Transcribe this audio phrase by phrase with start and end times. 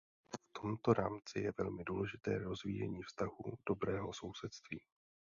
[0.33, 4.79] V tomto rámci je velmi důležité rozvíjení vztahů dobrého sousedství.